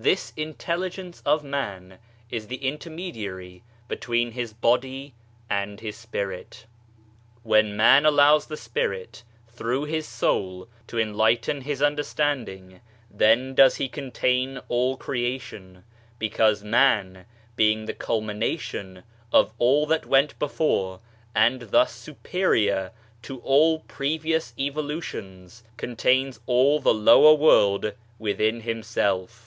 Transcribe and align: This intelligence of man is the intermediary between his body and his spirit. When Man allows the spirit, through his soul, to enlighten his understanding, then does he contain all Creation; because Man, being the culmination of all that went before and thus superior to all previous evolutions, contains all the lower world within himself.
This 0.00 0.32
intelligence 0.36 1.20
of 1.26 1.42
man 1.42 1.98
is 2.30 2.46
the 2.46 2.58
intermediary 2.64 3.64
between 3.88 4.30
his 4.30 4.52
body 4.52 5.12
and 5.50 5.80
his 5.80 5.96
spirit. 5.96 6.66
When 7.42 7.76
Man 7.76 8.06
allows 8.06 8.46
the 8.46 8.56
spirit, 8.56 9.24
through 9.48 9.86
his 9.86 10.06
soul, 10.06 10.68
to 10.86 11.00
enlighten 11.00 11.62
his 11.62 11.82
understanding, 11.82 12.80
then 13.10 13.56
does 13.56 13.74
he 13.74 13.88
contain 13.88 14.60
all 14.68 14.96
Creation; 14.96 15.82
because 16.20 16.62
Man, 16.62 17.26
being 17.56 17.86
the 17.86 17.92
culmination 17.92 19.02
of 19.32 19.52
all 19.58 19.84
that 19.86 20.06
went 20.06 20.38
before 20.38 21.00
and 21.34 21.62
thus 21.72 21.90
superior 21.92 22.92
to 23.22 23.40
all 23.40 23.80
previous 23.80 24.54
evolutions, 24.56 25.64
contains 25.76 26.38
all 26.46 26.78
the 26.78 26.94
lower 26.94 27.34
world 27.34 27.94
within 28.20 28.60
himself. 28.60 29.46